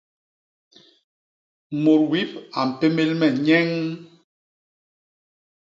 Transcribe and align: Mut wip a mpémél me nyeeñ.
Mut 1.81 2.01
wip 2.11 2.31
a 2.59 2.61
mpémél 2.69 3.11
me 3.19 3.27
nyeeñ. 3.45 3.69